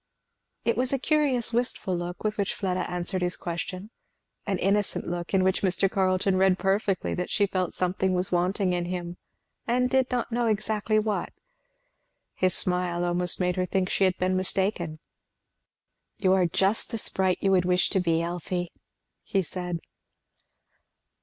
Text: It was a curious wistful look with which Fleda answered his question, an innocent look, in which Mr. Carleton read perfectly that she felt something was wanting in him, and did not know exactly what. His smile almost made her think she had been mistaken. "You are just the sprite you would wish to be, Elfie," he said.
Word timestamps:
It 0.65 0.77
was 0.77 0.91
a 0.91 0.97
curious 0.97 1.53
wistful 1.53 1.95
look 1.95 2.23
with 2.23 2.35
which 2.35 2.55
Fleda 2.55 2.89
answered 2.89 3.21
his 3.21 3.37
question, 3.37 3.91
an 4.47 4.57
innocent 4.57 5.07
look, 5.07 5.31
in 5.31 5.43
which 5.43 5.61
Mr. 5.61 5.91
Carleton 5.91 6.37
read 6.37 6.57
perfectly 6.57 7.13
that 7.13 7.29
she 7.29 7.45
felt 7.45 7.75
something 7.75 8.15
was 8.15 8.31
wanting 8.31 8.73
in 8.73 8.85
him, 8.85 9.17
and 9.67 9.91
did 9.91 10.09
not 10.09 10.31
know 10.31 10.47
exactly 10.47 10.97
what. 10.97 11.31
His 12.33 12.55
smile 12.55 13.05
almost 13.05 13.39
made 13.39 13.57
her 13.57 13.67
think 13.67 13.89
she 13.91 14.05
had 14.05 14.17
been 14.17 14.35
mistaken. 14.35 14.97
"You 16.17 16.33
are 16.33 16.47
just 16.47 16.89
the 16.89 16.97
sprite 16.97 17.37
you 17.39 17.51
would 17.51 17.65
wish 17.65 17.91
to 17.91 17.99
be, 17.99 18.23
Elfie," 18.23 18.71
he 19.21 19.43
said. 19.43 19.81